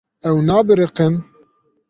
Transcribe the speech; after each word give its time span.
Ew 0.27 0.37
nebiriqîn. 0.47 1.13